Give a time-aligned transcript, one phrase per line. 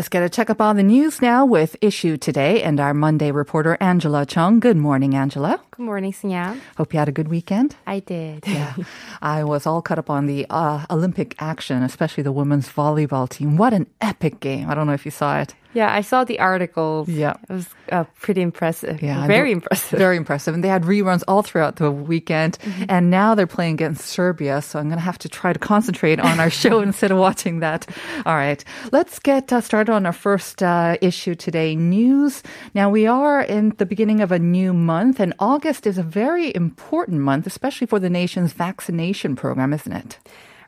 [0.00, 3.76] Let's get a checkup on the news now with Issue Today and our Monday reporter,
[3.82, 4.58] Angela Chung.
[4.58, 5.60] Good morning, Angela.
[5.80, 6.60] Good morning, Sinyam.
[6.76, 7.74] Hope you had a good weekend.
[7.86, 8.46] I did.
[8.46, 8.74] Yeah.
[9.22, 13.56] I was all caught up on the uh, Olympic action, especially the women's volleyball team.
[13.56, 14.68] What an epic game.
[14.68, 15.54] I don't know if you saw it.
[15.72, 17.08] Yeah, I saw the articles.
[17.08, 17.34] Yeah.
[17.48, 19.00] It was uh, pretty impressive.
[19.00, 19.98] Yeah, Very impressive.
[19.98, 20.52] Very impressive.
[20.52, 22.58] And they had reruns all throughout the weekend.
[22.88, 24.62] And now they're playing against Serbia.
[24.62, 27.60] So I'm going to have to try to concentrate on our show instead of watching
[27.60, 27.86] that.
[28.26, 28.64] All right.
[28.90, 32.42] Let's get uh, started on our first uh, issue today news.
[32.74, 36.54] Now, we are in the beginning of a new month, and August is a very
[36.54, 40.18] important month, especially for the nation's vaccination program, isn't it?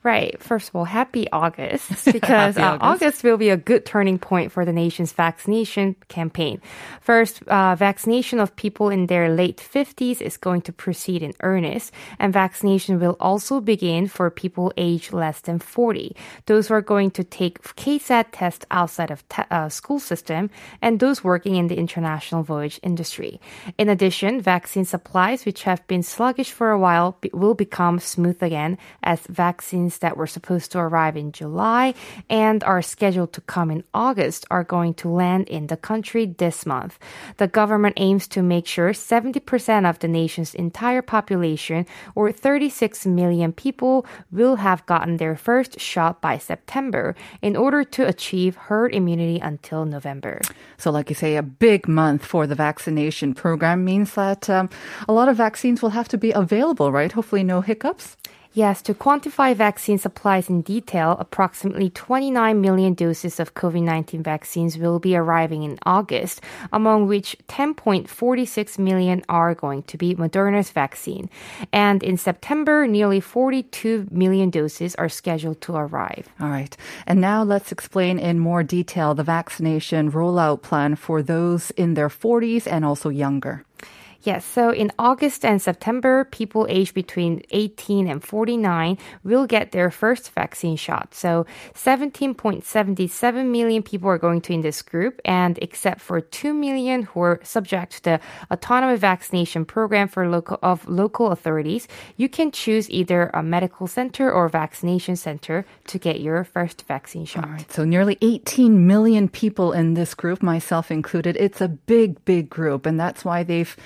[0.03, 0.43] Right.
[0.43, 2.83] First of all, happy August because Happy uh, August.
[2.83, 6.61] August will be a good turning point for the nation's vaccination campaign.
[7.01, 11.93] First, uh, vaccination of people in their late 50s is going to proceed in earnest,
[12.19, 16.17] and vaccination will also begin for people aged less than 40.
[16.47, 20.99] Those who are going to take KSAT tests outside of te- uh, school system and
[20.99, 23.41] those working in the international voyage industry.
[23.79, 28.43] In addition, vaccine supplies, which have been sluggish for a while, be- will become smooth
[28.43, 31.95] again as vaccines that were supposed to arrive in July
[32.29, 36.67] and are scheduled to come in August are going to land in the country this
[36.67, 36.99] month.
[37.37, 43.53] The government aims to make sure 70% of the nation's entire population, or 36 million
[43.53, 49.39] people, will have gotten their first shot by September in order to achieve herd immunity
[49.39, 50.41] until November.
[50.79, 54.69] So, like you say, a big month for the vaccination program means that um,
[55.09, 57.13] a lot of vaccines will have to be available, right?
[57.13, 58.17] Hopefully, no hiccups.
[58.55, 64.77] Yes, to quantify vaccine supplies in detail, approximately 29 million doses of COVID 19 vaccines
[64.77, 71.31] will be arriving in August, among which 10.46 million are going to be Moderna's vaccine.
[71.73, 76.29] And in September, nearly 42 million doses are scheduled to arrive.
[76.39, 76.77] All right.
[77.07, 82.11] And now let's explain in more detail the vaccination rollout plan for those in their
[82.11, 83.65] 40s and also younger.
[84.25, 89.91] Yes, so in August and September, people aged between 18 and 49 will get their
[89.91, 91.13] first vaccine shot.
[91.15, 91.45] So
[91.75, 97.21] 17.77 million people are going to in this group, and except for 2 million who
[97.21, 102.89] are subject to the autonomous vaccination program for local of local authorities, you can choose
[102.91, 107.45] either a medical center or vaccination center to get your first vaccine shot.
[107.45, 107.73] All right.
[107.73, 111.37] So nearly 18 million people in this group, myself included.
[111.37, 112.87] It's a big, big group.
[112.87, 113.77] And that's why they've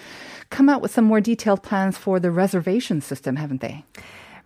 [0.51, 3.85] come out with some more detailed plans for the reservation system, haven't they?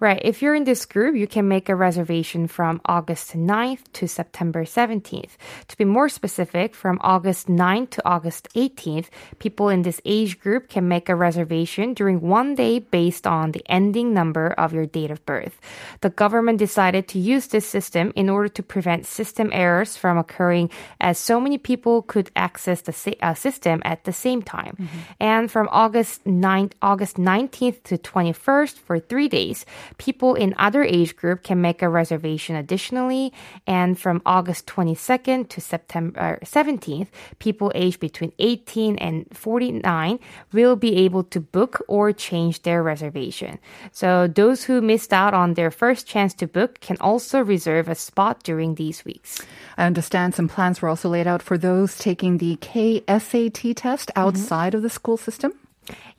[0.01, 0.23] Right.
[0.25, 4.65] If you're in this group, you can make a reservation from August 9th to September
[4.65, 5.37] 17th.
[5.69, 10.71] To be more specific, from August 9th to August 18th, people in this age group
[10.71, 15.11] can make a reservation during one day based on the ending number of your date
[15.11, 15.61] of birth.
[16.01, 20.71] The government decided to use this system in order to prevent system errors from occurring
[20.99, 24.89] as so many people could access the uh, system at the same time.
[25.21, 29.67] And from August 9th, August 19th to 21st for 3 days,
[29.99, 33.33] people in other age group can make a reservation additionally
[33.67, 37.09] and from August 22nd to September uh, 17th
[37.39, 40.19] people aged between 18 and 49
[40.53, 43.59] will be able to book or change their reservation.
[43.93, 47.95] So those who missed out on their first chance to book can also reserve a
[47.95, 49.41] spot during these weeks.
[49.77, 54.21] I understand some plans were also laid out for those taking the KSAT test mm-hmm.
[54.21, 55.53] outside of the school system.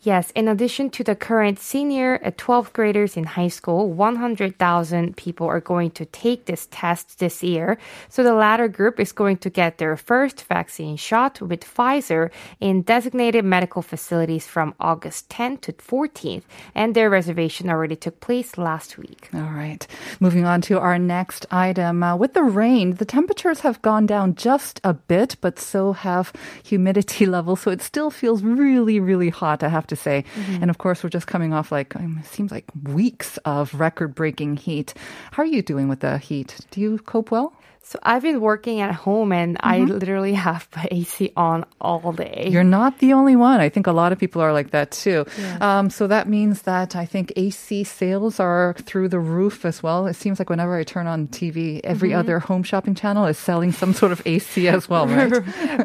[0.03, 5.45] Yes, in addition to the current senior uh, 12th graders in high school, 100,000 people
[5.45, 7.77] are going to take this test this year.
[8.09, 12.81] So the latter group is going to get their first vaccine shot with Pfizer in
[12.81, 18.97] designated medical facilities from August 10th to 14th, and their reservation already took place last
[18.97, 19.29] week.
[19.35, 19.85] All right.
[20.19, 22.01] Moving on to our next item.
[22.01, 26.33] Uh, with the rain, the temperatures have gone down just a bit, but so have
[26.63, 27.61] humidity levels.
[27.61, 30.23] So it still feels really, really hot, I have to say.
[30.61, 34.15] And of course, we're just coming off like, um, it seems like weeks of record
[34.15, 34.93] breaking heat.
[35.33, 36.57] How are you doing with the heat?
[36.71, 37.53] Do you cope well?
[37.83, 42.47] So I've been working at home and I literally have my AC on all day.
[42.49, 43.59] You're not the only one.
[43.59, 45.25] I think a lot of people are like that too.
[45.59, 50.07] Um, so that means that I think AC sales are through the roof as well.
[50.07, 53.71] It seems like whenever I turn on TV, every other home shopping channel is selling
[53.73, 55.31] some sort of AC as well, right?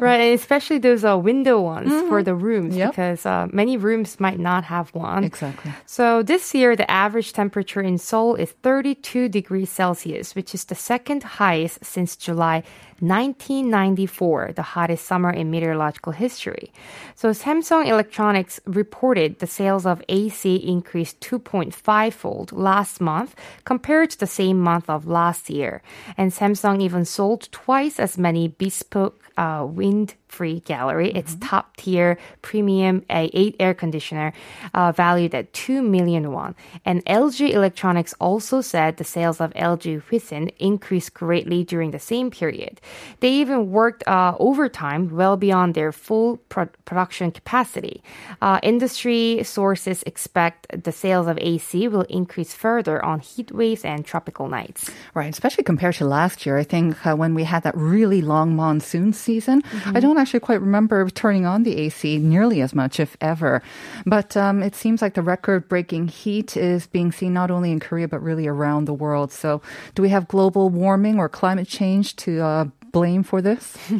[0.01, 2.91] right, and especially those uh, window ones for the rooms Yep.
[2.91, 5.23] because uh, many rooms might not have one.
[5.25, 5.73] Exactly.
[5.85, 10.75] So this year, the average temperature in Seoul is 32 degrees Celsius, which is the
[10.75, 12.63] second highest since July
[12.99, 16.71] 1994, the hottest summer in meteorological history.
[17.15, 23.35] So Samsung Electronics reported the sales of AC increased 2.5 fold last month
[23.65, 25.81] compared to the same month of last year.
[26.17, 31.09] And Samsung even sold twice as many bespoke uh, wind free gallery.
[31.19, 34.33] It's top tier premium a eight air conditioner
[34.75, 36.53] uh, valued at 2 million won.
[36.85, 42.29] And LG Electronics also said the sales of LG Whisen increased greatly during the same
[42.29, 42.79] period.
[43.21, 48.03] They even worked uh, overtime well beyond their full pro- production capacity.
[48.41, 54.05] Uh, industry sources expect the sales of AC will increase further on heat waves and
[54.05, 54.91] tropical nights.
[55.15, 56.57] Right, especially compared to last year.
[56.57, 59.63] I think uh, when we had that really long monsoon season,
[59.95, 63.61] I don't actually quite remember turning on the AC nearly as much, if ever.
[64.05, 67.79] But um, it seems like the record breaking heat is being seen not only in
[67.79, 69.31] Korea, but really around the world.
[69.31, 69.61] So,
[69.95, 73.77] do we have global warming or climate change to uh, blame for this?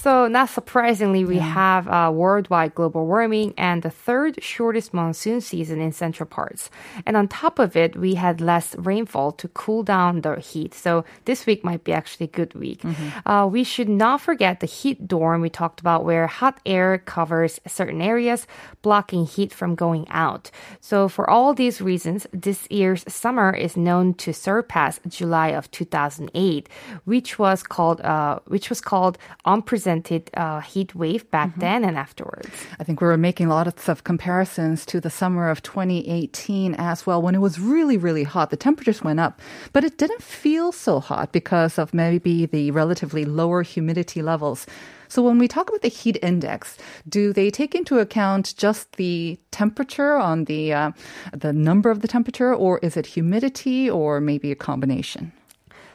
[0.00, 5.78] So, not surprisingly, we have uh, worldwide global warming and the third shortest monsoon season
[5.78, 6.70] in central parts.
[7.04, 10.72] And on top of it, we had less rainfall to cool down the heat.
[10.72, 12.80] So, this week might be actually a good week.
[13.26, 17.60] Uh, we should not forget the heat dome we talked about, where hot air covers
[17.66, 18.46] certain areas,
[18.80, 20.50] blocking heat from going out.
[20.80, 26.68] So, for all these reasons, this year's summer is known to surpass July of 2008,
[27.04, 32.48] which was called uh, which was called unprecedented uh, heat wave back then and afterwards.
[32.78, 37.20] I think we were making lots of comparisons to the summer of 2018 as well,
[37.22, 38.50] when it was really, really hot.
[38.50, 39.40] The temperatures went up,
[39.72, 44.66] but it didn't feel so hot because of maybe the relatively lower humidity levels.
[45.10, 46.78] So when we talk about the heat index,
[47.08, 50.92] do they take into account just the temperature on the uh,
[51.32, 55.32] the number of the temperature, or is it humidity, or maybe a combination?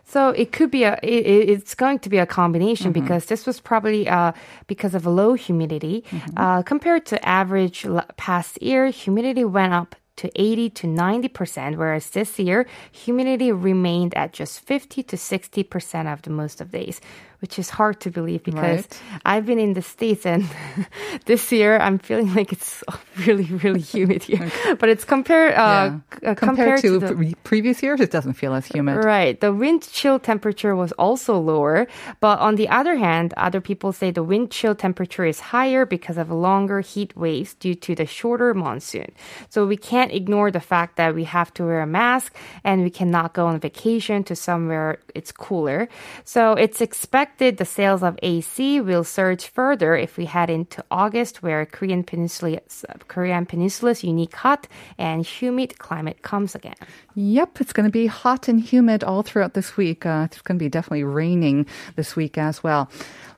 [0.07, 3.45] So it could be a, it, it- it's going to be a combination because this
[3.45, 4.31] was probably uh,
[4.67, 6.03] because of low humidity.
[6.37, 12.09] Uh, compared to average l- past year, humidity went up to 80 to 90%, whereas
[12.11, 17.01] this year, humidity remained at just 50 to 60% of the most of days,
[17.45, 19.01] which is hard to believe because Right.
[19.31, 20.41] I've been in the States and
[21.31, 22.83] this year I'm feeling like it's
[23.27, 24.49] really, really humid here.
[24.79, 28.53] But it's compared, uh, c- uh, compared, to, the, pre- previous years, it doesn't feel
[28.59, 28.95] as humid.
[29.05, 29.39] Right.
[29.45, 31.85] The wind chill temperature was also lower.
[32.19, 36.17] But on the other hand, other people say the wind chill temperature is higher because
[36.17, 39.09] of longer heat waves due to the shorter monsoon.
[39.53, 42.29] So we can't ignore the fact that we have to wear a mask
[42.63, 45.87] and we cannot go on vacation to somewhere it's cooler.
[46.23, 51.43] So it's expected the sales of AC will surge further if we head into August
[51.43, 52.59] where Korean Peninsula,
[53.07, 54.67] Korean Peninsula's unique hot
[54.97, 56.75] and humid climate comes again.
[57.15, 60.05] Yep, it's going to be hot and humid all throughout this week.
[60.05, 61.65] Uh, it's going to be definitely raining
[61.95, 62.89] this week as well.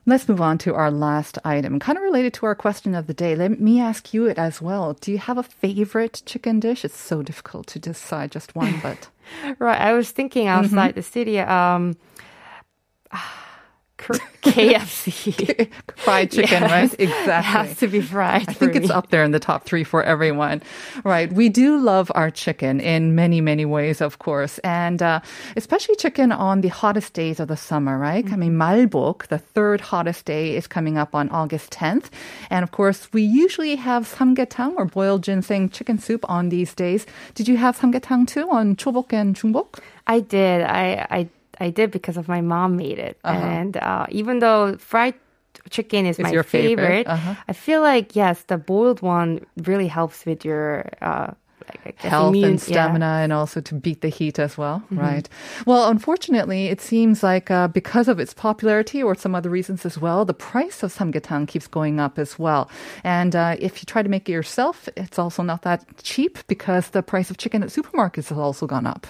[0.06, 3.14] Let's move on to our last item, kind of related to our question of the
[3.14, 3.36] day.
[3.36, 4.94] Let me ask you it as well.
[4.94, 6.86] Do you have a favorite chicken dish?
[6.86, 9.10] It's so difficult to decide just one, but
[9.60, 9.80] Right.
[9.80, 11.98] I was thinking outside the city, um,
[13.98, 15.70] KFC.
[15.98, 16.72] fried chicken, Yes.
[16.72, 16.94] right?
[17.00, 17.44] It Exactly.
[17.52, 18.48] has to be fried.
[18.48, 20.62] I think for it's up there in the top three for everyone.
[21.04, 21.32] Right.
[21.32, 24.60] We do love our chicken in many, many ways, of course.
[24.60, 25.20] And uh,
[25.56, 28.26] especially chicken on the hottest days of the summer, right?
[28.32, 32.10] I mean, Malbok, the third hottest day, is coming up on August 10th.
[32.50, 37.06] And of course, we usually have samgyetang or boiled ginseng chicken soup on these days.
[37.36, 39.80] Did you have samgyetang too on chobok and Chungbok?
[40.06, 40.62] I did.
[40.62, 43.18] I, I, I did because of my mom made it.
[43.24, 45.16] And uh, even though fried
[45.70, 47.36] chicken is It's my favorite, favorite, uh-huh.
[47.48, 51.34] I feel like, yes, the boiled one really helps with your uh,
[51.84, 52.86] like, health immune- and yeah.
[52.88, 55.28] stamina and also to beat the heat as well, right?
[55.66, 59.98] Well, unfortunately, it seems like uh, because of its popularity or some other reasons as
[59.98, 62.70] well, the price of samgyetang keeps going up as well.
[63.04, 66.90] And uh, if you try to make it yourself, it's also not that cheap because
[66.90, 69.08] the price of chicken at supermarkets has also gone up.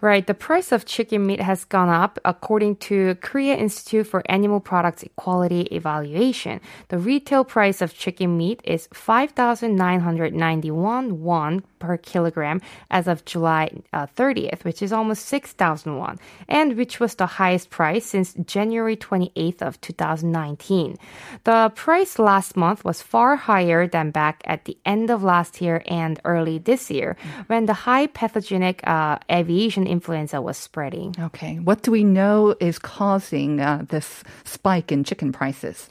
[0.00, 0.24] Right.
[0.24, 5.04] The price of chicken meat has gone up according to Korea Institute for Animal Products
[5.16, 6.60] Quality Evaluation.
[6.86, 14.06] The retail price of chicken meat is 5,991 won per kilogram as of July uh,
[14.16, 19.62] 30th, which is almost 6,000 won, and which was the highest price since January 28th
[19.62, 20.96] of 2019.
[21.42, 25.82] The price last month was far higher than back at the end of last year
[25.86, 27.16] and early this year
[27.48, 31.14] when the high pathogenic uh, avian influenza was spreading.
[31.18, 31.58] Okay.
[31.58, 35.88] What do we know is causing uh, this spike in chicken prices?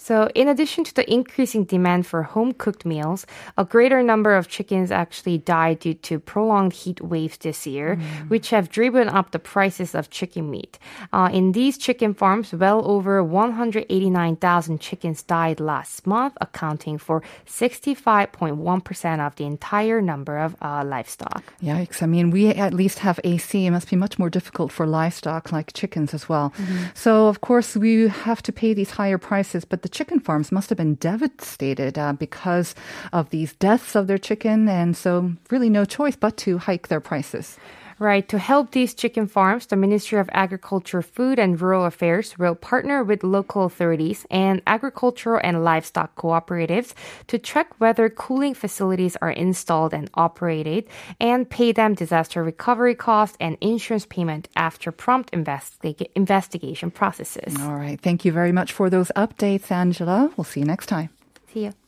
[0.00, 3.26] So, in addition to the increasing demand for home cooked meals,
[3.56, 7.96] a greater number of chickens actually died due to prolonged heat waves this year,
[8.28, 10.78] which have driven up the prices of chicken meat.
[11.12, 19.26] Uh, in these chicken farms, well over 189,000 chickens died last month, accounting for 65.1%
[19.26, 21.42] of the entire number of uh, livestock.
[21.60, 22.02] Yikes.
[22.02, 23.66] I mean, we at least have AC.
[23.66, 26.52] It must be much more difficult for livestock like chickens as well.
[26.94, 30.68] So, of course, we have to pay these higher prices, but the chicken farms must
[30.68, 32.74] have been devastated uh, because
[33.12, 34.68] of these deaths of their chicken.
[34.68, 37.58] And so, really, no choice but to hike their prices.
[37.98, 38.28] Right.
[38.28, 43.02] To help these chicken farms, the Ministry of Agriculture, Food and Rural Affairs will partner
[43.02, 46.94] with local authorities and agricultural and livestock cooperatives
[47.26, 50.86] to check whether cooling facilities are installed and operated
[51.18, 57.56] and pay them disaster recovery costs and insurance payment after prompt investiga- investigation processes.
[57.60, 58.00] All right.
[58.00, 60.30] Thank you very much for those updates, Angela.
[60.36, 61.10] We'll see you next time.
[61.52, 61.87] See you.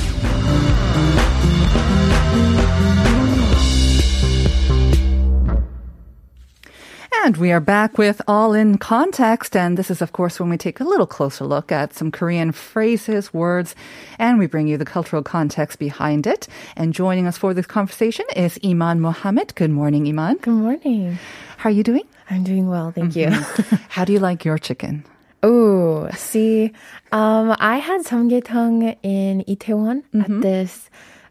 [7.23, 9.55] And we are back with All in Context.
[9.55, 12.51] And this is, of course, when we take a little closer look at some Korean
[12.51, 13.75] phrases, words,
[14.17, 16.47] and we bring you the cultural context behind it.
[16.75, 19.53] And joining us for this conversation is Iman Mohammed.
[19.53, 20.37] Good morning, Iman.
[20.37, 21.19] Good morning.
[21.57, 22.07] How are you doing?
[22.31, 23.29] I'm doing well, thank you.
[23.89, 25.05] How do you like your chicken?
[25.43, 26.73] Oh, see,
[27.11, 30.89] um, I had samgyetang in Itaewon at this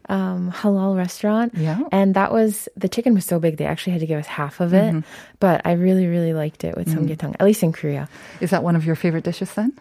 [0.09, 1.53] um, halal restaurant.
[1.55, 1.81] Yeah.
[1.91, 4.59] And that was, the chicken was so big, they actually had to give us half
[4.59, 5.03] of it.
[5.39, 8.09] But I really, really liked it with samgyetang, at least in Korea.
[8.39, 9.73] Is that one of your favorite dishes then?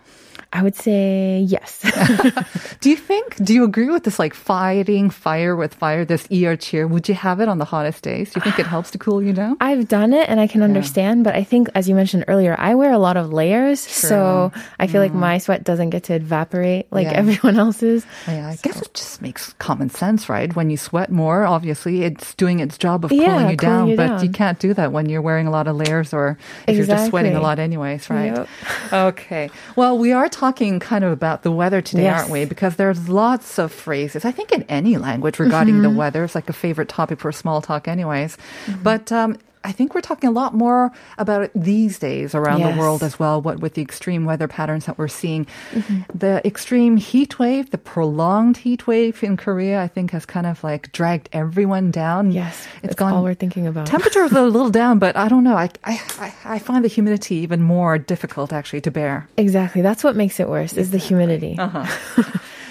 [0.52, 1.80] I would say yes.
[2.80, 6.56] Do you think, do you agree with this like fighting fire with fire, this ER
[6.56, 6.86] cheer?
[6.88, 8.32] Would you have it on the hottest days?
[8.32, 9.56] Do you think it helps to cool you down?
[9.60, 12.74] I've done it and I can understand, but I think, as you mentioned earlier, I
[12.74, 13.78] wear a lot of layers.
[13.80, 17.12] So I feel like my sweat doesn't get to evaporate like Yeah.
[17.12, 18.04] everyone else's.
[18.26, 20.54] Yeah, I guess it just makes common sense, right?
[20.56, 23.88] When you sweat more, obviously it's doing its job of cooling Yeah, you cooling down,
[23.88, 24.24] you but down.
[24.24, 27.06] you can't do that when you're wearing a lot of layers or if you're just
[27.10, 28.34] sweating a lot anyways, right?
[28.34, 28.48] Yep.
[28.92, 29.50] Okay.
[29.76, 32.20] Well, we are talking kind of about the weather today, Yes.
[32.20, 32.44] aren't we?
[32.46, 34.24] Because there's lots of phrases.
[34.24, 35.82] I think in any language regarding Mm-hmm.
[35.82, 38.36] the weather, it's like a favorite topic for small talk anyways.
[38.66, 38.82] Mm-hmm.
[38.82, 42.78] But um I think we're talking a lot more about it these days around the
[42.78, 45.46] world as well, what with the extreme weather patterns that we're seeing.
[45.72, 46.18] Mm-hmm.
[46.18, 50.64] The extreme heat wave, the prolonged heat wave in Korea, I think has kind of
[50.64, 52.32] like dragged everyone down.
[52.32, 52.66] Yes.
[52.82, 53.86] it's that's all we're thinking about.
[53.86, 55.56] Temperature is a little down, but I don't know.
[55.56, 59.28] I, I, I- find the humidity even more difficult actually to bear.
[59.36, 59.82] Exactly.
[59.82, 61.58] That's what makes it worse is the humidity.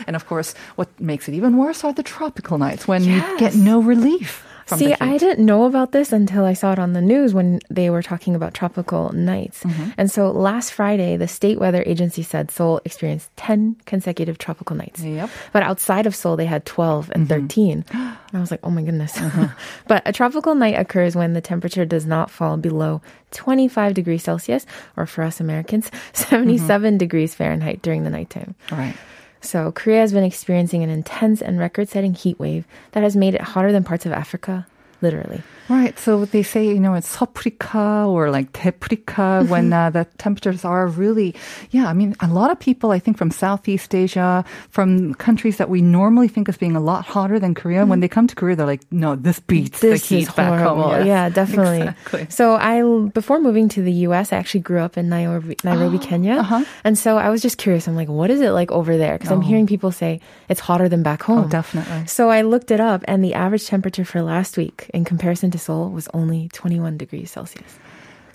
[0.08, 3.54] And of course, what makes it even worse are the tropical nights when you get
[3.54, 4.44] no relief.
[4.78, 4.94] See.
[5.00, 8.04] I didn't know about this until I saw it on the news when they were
[8.04, 9.64] talking about tropical nights.
[9.64, 9.92] Mm-hmm.
[9.98, 15.04] And so last Friday, the state weather agency said Seoul experienced 10 consecutive tropical nights.
[15.04, 15.30] Yep.
[15.54, 17.48] But outside of Seoul, they had 12 and mm-hmm.
[17.48, 17.86] 13.
[17.92, 19.18] And I was like, oh my goodness.
[19.18, 19.48] Uh-huh.
[19.88, 24.66] but a tropical night occurs when the temperature does not fall below 25 degrees Celsius,
[24.98, 26.98] or for us Americans, 77 mm-hmm.
[26.98, 28.56] degrees Fahrenheit during the nighttime.
[28.72, 28.96] All right.
[29.42, 33.36] So, Korea has been experiencing an intense and record setting heat wave that has made
[33.36, 34.68] it hotter than parts of Africa,
[35.02, 35.42] literally.
[35.70, 35.98] Right.
[36.00, 39.50] So they say, you know, it's paprika or like teprika mm-hmm.
[39.50, 41.36] when uh, the temperatures are really,
[41.70, 45.70] yeah, I mean, a lot of people, I think from Southeast Asia, from countries that
[45.70, 47.90] we normally think as being a lot hotter than Korea, mm-hmm.
[47.90, 50.60] when they come to Korea, they're like, no, this beats this the heat is back
[50.60, 50.90] horrible.
[50.90, 50.92] home.
[50.92, 51.06] Yes.
[51.06, 51.82] Yeah, definitely.
[51.82, 52.28] Exactly.
[52.30, 52.82] So I,
[53.14, 56.38] before moving to the U.S., I actually grew up in Nairobi, Nairobi Kenya.
[56.38, 56.66] Uh-huh.
[56.84, 57.88] And so I was just curious.
[57.88, 59.20] I'm like, what is it like over there?
[59.20, 59.36] Because oh.
[59.36, 61.46] I'm hearing people say it's hotter than back oh, home.
[61.46, 62.08] Oh, definitely.
[62.08, 65.59] So I looked it up and the average temperature for last week in comparison to
[65.60, 67.78] Seoul, was only 21 degrees Celsius.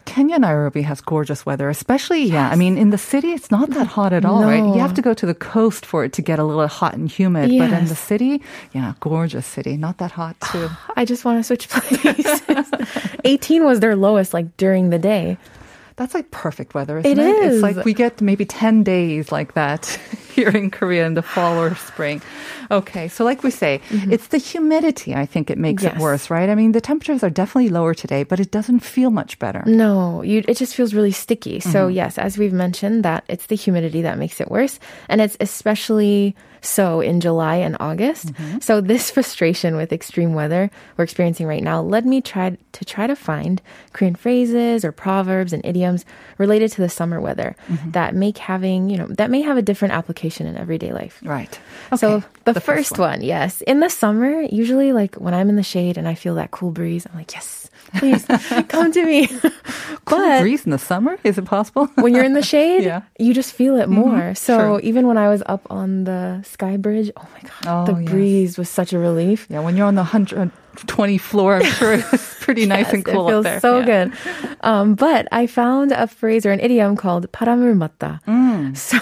[0.04, 2.50] Kenya, Nairobi has gorgeous weather, especially, yeah.
[2.50, 4.62] I mean, in the city, it's not that hot at all, right?
[4.62, 4.74] No.
[4.74, 7.10] You have to go to the coast for it to get a little hot and
[7.10, 7.50] humid.
[7.58, 9.76] But in the city, yeah, gorgeous city.
[9.76, 10.68] Not that hot, too.
[10.96, 12.42] I just want to switch places.
[13.24, 15.38] 18 was their lowest, like during the day.
[15.96, 17.52] That's like perfect weather, isn't It it?
[17.52, 19.86] It's like we get maybe 10 days like that
[20.34, 22.20] here in Korea in the fall or spring.
[22.70, 26.00] Okay, so like we say, it's the humidity, I think it makes it Mm-hmm.
[26.00, 26.48] Worse, right?
[26.50, 29.62] I mean, the temperatures are definitely lower today, but it doesn't feel much better.
[29.66, 31.60] No, you, it just feels really sticky.
[31.60, 31.94] So Mm-hmm.
[31.94, 36.34] yes, as we've mentioned, that it's the humidity that makes it worse, and it's especially
[36.64, 38.28] so in July and August.
[38.32, 38.58] Mm-hmm.
[38.60, 43.06] So this frustration with extreme weather we're experiencing right now led me try to try
[43.06, 43.60] to find
[43.92, 46.04] Korean phrases or proverbs and idioms
[46.38, 47.90] related to the summer weather Mm-hmm.
[47.92, 51.20] that make having you know that may have a different application in everyday life.
[51.22, 51.58] Right.
[51.96, 53.22] So Okay, the, first, one.
[53.22, 53.60] yes.
[53.62, 56.70] In the summer, usually like when I'm in the shade and I feel that cool
[56.70, 57.63] breeze, I'm like, yes,
[57.97, 58.25] please
[58.67, 59.27] come to me.
[60.05, 61.17] Cool but breeze in the summer?
[61.23, 61.87] Is it possible?
[61.95, 62.99] when you're in the shade, Yeah.
[63.01, 63.23] Mm-hmm.
[63.25, 64.33] you just feel it more.
[64.35, 64.79] So True.
[64.83, 68.09] even when I was up on the sky bridge, oh my god, Oh, the yes.
[68.11, 69.45] breeze was such a relief.
[69.49, 73.31] yeah, when you're on the 120 floor, I'm sure it's pretty nice and cool it
[73.31, 73.59] feels up there.
[73.59, 73.85] so Yeah.
[73.85, 74.07] good.
[74.61, 78.21] Um, but I found a phrase or an idiom called 바람을 맞다.
[78.27, 78.75] Mm.
[78.77, 78.97] So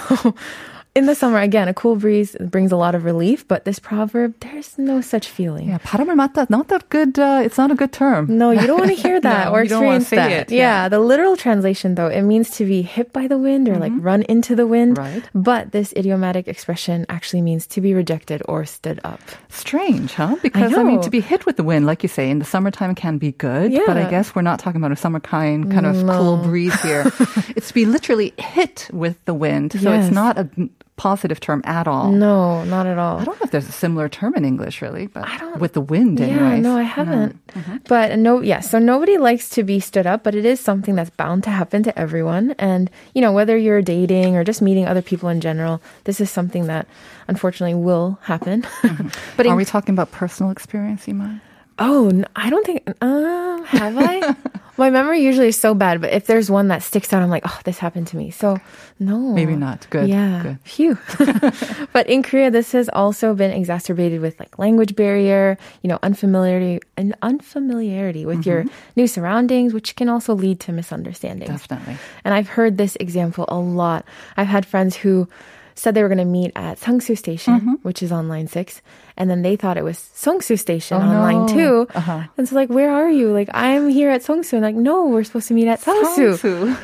[0.96, 4.34] in the summer, again, a cool breeze brings a lot of relief, but this proverb,
[4.39, 5.70] there's no such feeling.
[5.70, 8.25] Yeah, 바람을 맞다, not that good, uh, it's not a good term.
[8.36, 10.50] No, you don't want to hear that No, or you don't wanna experience say that.
[10.51, 10.84] it, Yeah.
[10.86, 10.89] yeah.
[10.89, 14.24] the literal translation though, it means to be hit by the wind or like run
[14.24, 14.98] into the wind.
[14.98, 15.22] Right.
[15.36, 19.22] But this idiomatic expression actually means to be rejected or stood up.
[19.50, 20.36] Strange, huh?
[20.41, 21.01] Because I, mean, know.
[21.03, 23.70] to be hit with the wind, like you say, in the summertime can be good,
[23.86, 24.10] but I Yeah.
[24.10, 27.06] guess we're not talking about a summer kind kind of cool breeze here.
[27.56, 30.06] it's to be literally hit with the wind, so Yes.
[30.10, 30.50] it's not a
[30.96, 32.12] positive term at all.
[32.12, 33.18] No, not at all.
[33.18, 35.26] I don't know if there's a similar term in English, really, but
[35.58, 36.62] with the wind, Yeah, anyways.
[36.62, 37.44] no, I haven't.
[37.49, 37.76] Mm-hmm.
[37.88, 41.11] But no, yeah, so nobody likes to be stood up, but it is something that's
[41.11, 42.52] bound to happen to everyone.
[42.58, 46.30] And, you know, whether you're dating or just meeting other people in general, this is
[46.30, 46.87] something that
[47.26, 48.64] unfortunately will happen.
[49.37, 51.40] but Are in- we talking about personal experience, Iman?
[51.79, 52.83] Oh, I don't think.
[53.00, 54.35] Uh, have I?
[54.79, 57.43] My memory usually is so bad, but if there's one that sticks out, I'm like,
[57.47, 58.31] oh, this happened to me.
[58.31, 58.59] So,
[58.99, 59.19] no.
[59.35, 59.87] Maybe not.
[59.91, 60.43] Good, Yeah.
[60.43, 60.59] good.
[60.64, 60.97] Phew.
[61.93, 66.81] but in Korea, this has also been exacerbated with like language barrier, you know, unfamiliarity
[66.97, 68.75] and unfamiliarity with your Mm-hmm.
[68.97, 71.50] new surroundings, which can also lead to misunderstandings.
[71.50, 71.97] Definitely.
[72.25, 74.05] And I've heard this example a lot.
[74.38, 75.29] I've had friends who
[75.74, 77.74] said they were going to meet at Sungsu Station, Mm-hmm.
[77.82, 78.82] which is on line six,
[79.16, 81.87] and then they thought it was Songsu Station Oh, on line two.
[81.94, 82.22] Uh-huh.
[82.37, 83.32] And so, like, where are you?
[83.32, 84.54] Like, I'm here at Songsu.
[84.54, 86.37] And like, no, we're supposed to meet at Songsu.
[86.38, 86.76] Songsu.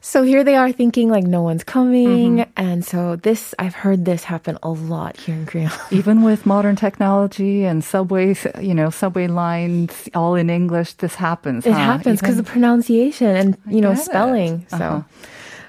[0.00, 2.36] So here they are thinking like no one's coming.
[2.38, 2.50] Mm-hmm.
[2.56, 5.72] And so this, I've heard this happen a lot here in Korea.
[5.90, 11.66] Even with modern technology and subways, you know, subway lines all in English, this happens.
[11.66, 11.78] It huh?
[11.98, 14.64] happens because the pronunciation and you know spelling.
[14.70, 15.02] So, Uh-huh.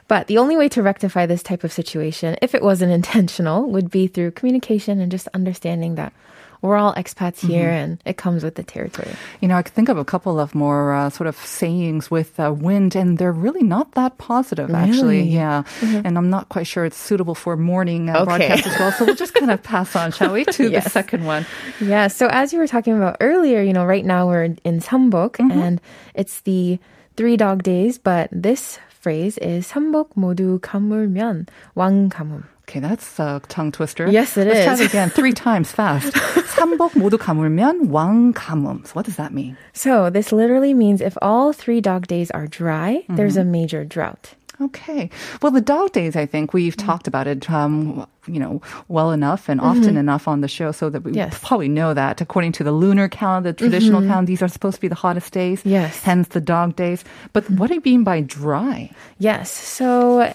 [0.08, 3.89] But the only way to rectify this type of situation, if it wasn't intentional, would
[3.91, 6.13] be through communication and just understanding that
[6.60, 7.84] we're all expats here Mm-hmm.
[7.84, 9.12] and it comes with the territory.
[9.41, 12.39] You know, I could think of a couple of more uh, sort of sayings with
[12.39, 15.17] uh, wind, and they're really not that positive, actually.
[15.22, 15.30] Really?
[15.38, 15.63] Yeah.
[15.84, 18.26] And I'm not quite sure it's suitable for morning uh, Okay.
[18.26, 18.91] broadcast as well.
[18.91, 21.46] So we'll just kind of pass on, shall we, to the second one.
[21.80, 22.08] Yeah.
[22.08, 25.52] So as you were talking about earlier, you know, right now we're in Sambok Mm-hmm.
[25.62, 25.82] and
[26.15, 26.80] it's the
[27.17, 31.46] three dog days, but this phrase is Sambok 모두 가물면
[31.77, 32.44] 왕가뭄.
[32.68, 34.09] Okay, that's a tongue twister.
[34.09, 34.81] Yes, it Let's try is.
[34.81, 36.14] it again three times fast.
[36.57, 38.87] 삼복 모두 가물면 왕가뭄.
[38.87, 39.57] So what does that mean?
[39.72, 43.51] So this literally means if all three dog days are dry, there's a Mm-hmm.
[43.53, 44.35] major drought.
[44.60, 45.10] Okay.
[45.41, 46.88] Well, the dog days, I think we've Mm-hmm.
[46.88, 50.89] talked about it, um, you know, well enough and often enough on the show so
[50.89, 51.17] that we Mm-hmm.
[51.17, 51.34] Yes.
[51.36, 51.46] Mm-hmm.
[51.46, 54.82] probably know that according to the lunar calendar, the traditional calendar, these are supposed to
[54.82, 55.62] be the hottest days.
[55.63, 56.02] Yes.
[56.02, 57.04] Hence the dog days.
[57.34, 58.89] But what do you mean by dry?
[59.20, 59.52] Yes.
[59.52, 60.34] So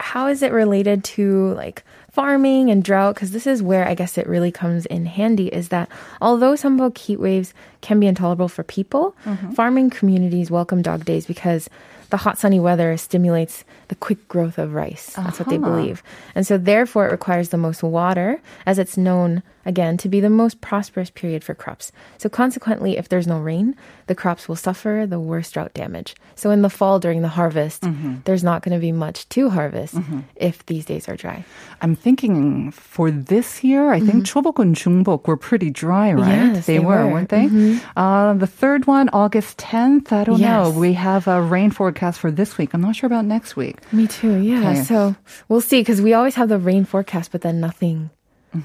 [0.00, 1.82] how is it related to like
[2.12, 3.14] farming and drought?
[3.16, 5.88] Because this is where I guess it really comes in handy is that
[6.22, 9.16] although some heat waves can be intolerable for people,
[9.54, 11.68] farming communities welcome dog days because
[12.10, 15.14] the hot sunny weather stimulates the quick growth of rice.
[15.16, 15.70] That's what they Uh-huh.
[15.70, 16.02] believe.
[16.34, 20.30] And so therefore it requires the most water as it's known again to be the
[20.30, 21.92] most prosperous period for crops.
[22.18, 26.14] So consequently, if there's no rain, the crops will suffer the worst drought damage.
[26.34, 28.16] So in the fall during the harvest, mm-hmm.
[28.24, 30.20] there's not going to be much to harvest mm-hmm.
[30.36, 31.44] if these days are dry.
[31.80, 34.38] I'm thinking for this year, I think mm-hmm.
[34.38, 36.54] Chobok and Chungbok were pretty dry, right?
[36.54, 37.46] Yes, they, they were, were, not they?
[37.46, 37.98] Mm-hmm.
[37.98, 40.48] Uh, the third one, August 10th, I don't yes.
[40.48, 40.78] know.
[40.78, 42.74] We have a rain forecast for this week.
[42.74, 43.80] I'm not sure about next week.
[43.92, 44.70] Me too, yeah.
[44.70, 44.82] Okay.
[44.82, 45.16] So
[45.48, 48.10] we'll see because we always have the rain forecast, but then nothing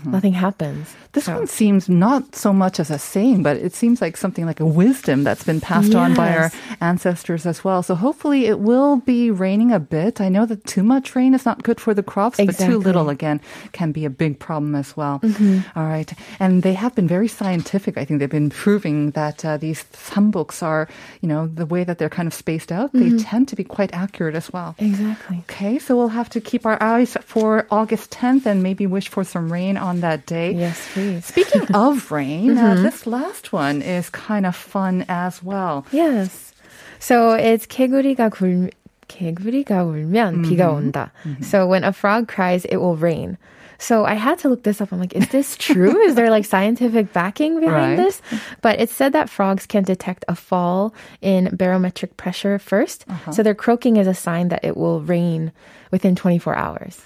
[0.06, 0.88] nothing happens.
[1.14, 4.46] This So- one seems not so much as a saying, but it seems like something
[4.46, 7.82] like a wisdom that's been passed on by our ancestors as well.
[7.84, 10.22] So hopefully it will be raining a bit.
[10.22, 13.10] I know that too much rain is not good for the crops, but too little
[13.10, 15.20] again can be a big problem as well.
[15.24, 15.60] Mm-hmm.
[15.80, 16.12] All right.
[16.40, 17.98] And they have been very scientific.
[17.98, 19.84] I think they've been proving that uh, these
[20.18, 20.88] books are,
[21.22, 23.18] you know, the way that they're kind of spaced out, they Mm-hmm.
[23.18, 24.76] tend to be quite accurate as well.
[24.78, 25.38] Exactly.
[25.50, 29.24] Okay, so we'll have to keep our eyes for August 10th and maybe wish for
[29.24, 30.53] some rain on that day.
[30.53, 31.25] Yes, please.
[31.25, 32.83] Speaking of rain, uh, Mm-hmm.
[32.83, 35.87] this last one is kind of fun as well.
[35.93, 36.53] Yes.
[36.99, 38.71] So it's 개구리가 굴
[39.09, 41.11] 개구리가 울면 비가 온다.
[41.43, 43.39] So when a frog cries, it will rain.
[43.77, 44.93] So I had to look this up.
[44.93, 45.99] I'm like, is this true?
[46.07, 48.05] is there like scientific backing behind Right.
[48.05, 48.23] this?
[48.63, 53.55] But it said that frogs can detect a fall in barometric pressure 1st So their
[53.55, 55.53] croaking is a sign that it will rain
[55.91, 57.03] within 24 hours.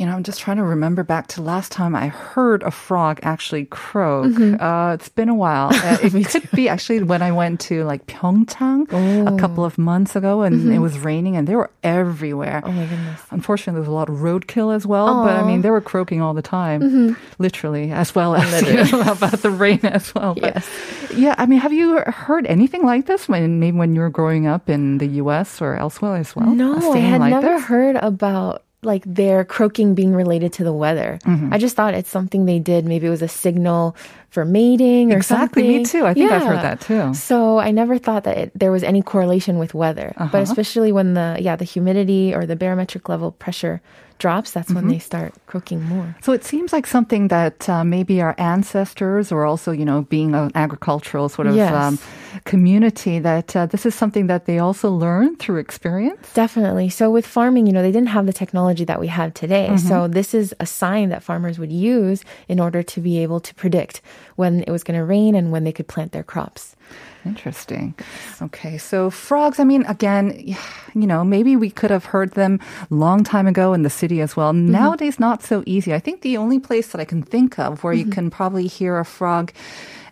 [0.00, 3.20] You know, I'm just trying to remember back to last time I heard a frog
[3.22, 4.32] actually croak.
[4.32, 4.56] Mm-hmm.
[4.58, 5.68] Uh, it's been a while.
[5.74, 8.88] Uh, it could be actually when I went to like Pyeongchang
[9.28, 12.62] a couple of months ago and it was raining and they were everywhere.
[12.64, 12.68] Mm-hmm.
[12.70, 13.20] Oh my goodness.
[13.30, 16.22] Unfortunately, there was a lot of roadkill as well, but I mean, they were croaking
[16.22, 17.12] all the time, Mm-hmm.
[17.38, 20.32] literally, as well as you know, about the rain as well.
[20.34, 20.68] But, Yes.
[21.14, 24.46] Yeah, I mean, have you heard anything like this when maybe when you were growing
[24.46, 25.60] up in the U.S.
[25.60, 26.46] or elsewhere as well?
[26.46, 27.64] No, I had like never this?
[27.64, 31.18] heard about like their croaking being related to the weather.
[31.24, 31.52] Mm-hmm.
[31.52, 32.84] I just thought it's something they did.
[32.86, 33.94] Maybe it was a signal
[34.30, 36.06] for mating or Exactly, me too.
[36.06, 37.12] I think I've heard that too.
[37.14, 40.28] So I never thought that it, there was any correlation with weather, Uh-huh.
[40.32, 43.80] but especially when the yeah the humidity or the barometric level pressure
[44.18, 44.92] drops, that's when Mm-hmm.
[44.92, 46.14] they start croaking more.
[46.20, 50.34] So it seems like something that uh, maybe our ancestors, or also you know, being
[50.34, 51.72] an agricultural sort of Yes.
[51.72, 51.98] um,
[52.44, 56.32] community, that uh, this is something that they also learn through experience.
[56.34, 56.88] Definitely.
[56.90, 59.76] So with farming, you know, they didn't have the technology that we have today.
[59.76, 63.54] So this is a sign that farmers would use in order to be able to
[63.54, 64.02] predict
[64.36, 66.76] when it was going to rain and when they could plant their crops.
[67.24, 67.94] Interesting.
[68.40, 69.58] Okay, so frogs.
[69.60, 70.56] I mean, again,
[70.94, 74.36] you know, maybe we could have heard them long time ago in the city as
[74.36, 74.52] well.
[74.52, 75.94] Nowadays, not so easy.
[75.94, 78.98] I think the only place that I can think of where you can probably hear
[78.98, 79.52] a frog.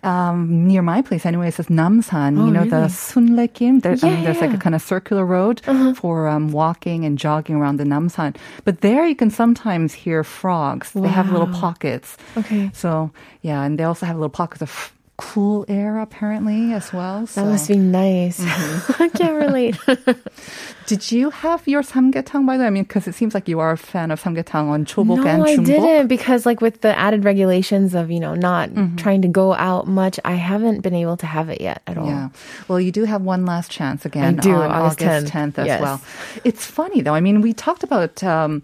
[0.01, 2.45] Um, near my place, anyways, is Namsan.
[2.45, 3.81] you know the Sunlekim.
[3.81, 5.59] There, I mean, there's like a kind of circular road
[5.97, 8.37] for um, walking and jogging around the Namsan.
[8.63, 10.93] But there, you can sometimes hear frogs.
[10.93, 12.15] They have little pockets.
[12.37, 12.71] Okay.
[12.73, 17.25] So yeah, and they also have little pockets of cool air apparently as well.
[17.35, 18.39] That must be nice.
[19.03, 19.75] I can't relate.
[20.87, 22.67] Did you have your samgyetang by the way?
[22.67, 25.27] I mean, because it seems like you are a fan of samgyetang on chobok no,
[25.27, 28.95] and I didn't because like with the added regulations of, you know, not Mm-hmm.
[28.95, 32.07] trying to go out much, I haven't been able to have it yet at all.
[32.07, 32.29] Yeah.
[32.67, 35.51] Well, you do have one last chance again I do, on August August 10th.
[35.53, 35.81] 10th, as Yes.
[35.81, 36.01] well.
[36.43, 37.13] It's funny though.
[37.13, 38.63] I mean, we talked about um,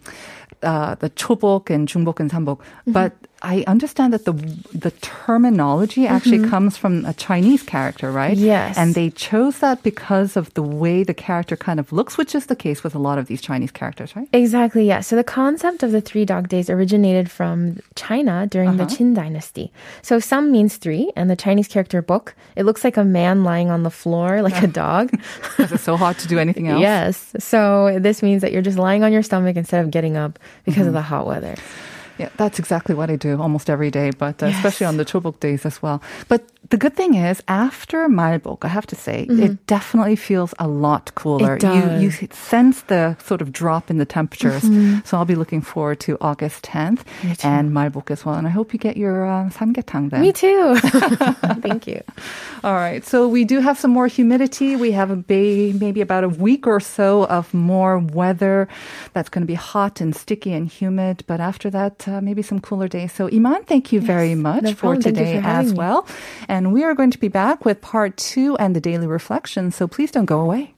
[0.64, 2.92] uh, the chobok and jungbok and sambok, Mm-hmm.
[2.94, 4.34] but I understand that the
[4.74, 4.92] the
[5.36, 8.38] terminology actually comes from a Chinese character, right?
[8.38, 8.46] Mm-hmm.
[8.46, 8.78] Yes.
[8.78, 12.46] And they chose that because of the way the character kind of looks, which is
[12.48, 14.28] the case with a lot of these Chinese characters, right?
[14.34, 15.02] Exactly, yeah.
[15.02, 19.72] So the concept of the three dog days originated from China during the Qin dynasty.
[20.02, 23.70] So some means three, and the Chinese character book, it looks like a man lying
[23.70, 25.12] on the floor like a dog.
[25.60, 26.82] It's so hard to do anything else.
[26.82, 27.34] yes.
[27.40, 30.82] So this means that you're just lying on your stomach instead of getting up because
[30.82, 30.96] of mm-hmm.
[30.96, 31.56] the hot weather.
[32.18, 35.40] Yeah, that's exactly what I do almost every day, but uh, especially on the chobok
[35.40, 36.02] days as well.
[36.28, 40.68] But the good thing is, after malbok, I have to say, it definitely feels a
[40.68, 41.58] lot cooler.
[41.58, 42.02] Mm-hmm.
[42.02, 44.64] You you sense the sort of drop in the temperatures.
[44.64, 45.00] Mm-hmm.
[45.06, 47.02] So I'll be looking forward to August 10th
[47.44, 48.36] and malbok as well.
[48.36, 50.22] And I hope you get your uh, samgyetang then.
[50.22, 50.76] Me too.
[51.62, 52.02] Thank you.
[52.64, 53.06] All right.
[53.06, 54.76] So we do have some more humidity.
[54.76, 58.68] We have a maybe about a week or so of more weather
[59.14, 61.24] that's going to be hot and sticky and humid.
[61.28, 63.12] But after that, uh, maybe some cooler days.
[63.12, 64.96] So Iman, thank you very much no for.
[64.96, 65.78] Today for as me.
[65.78, 66.08] well.
[66.48, 69.72] And we are going to be back with part two and the daily reflection.
[69.72, 70.75] So please don't go away.